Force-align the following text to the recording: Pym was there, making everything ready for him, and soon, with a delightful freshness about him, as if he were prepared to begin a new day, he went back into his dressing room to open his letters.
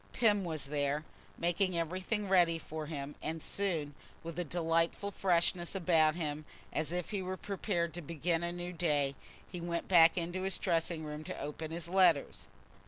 Pym 0.13 0.43
was 0.43 0.65
there, 0.65 1.05
making 1.37 1.77
everything 1.77 2.27
ready 2.27 2.57
for 2.57 2.87
him, 2.87 3.13
and 3.21 3.39
soon, 3.39 3.93
with 4.23 4.39
a 4.39 4.43
delightful 4.43 5.11
freshness 5.11 5.75
about 5.75 6.15
him, 6.15 6.43
as 6.73 6.91
if 6.91 7.11
he 7.11 7.21
were 7.21 7.37
prepared 7.37 7.93
to 7.93 8.01
begin 8.01 8.41
a 8.41 8.51
new 8.51 8.73
day, 8.73 9.13
he 9.47 9.61
went 9.61 9.87
back 9.87 10.17
into 10.17 10.41
his 10.41 10.57
dressing 10.57 11.05
room 11.05 11.23
to 11.25 11.39
open 11.39 11.69
his 11.69 11.87
letters. 11.87 12.47